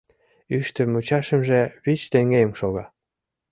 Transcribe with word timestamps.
Ӱштӧ 0.57 0.81
мучашемже 0.91 1.61
вич 1.83 2.01
теҥгем 2.11 2.51
шога... 2.59 2.85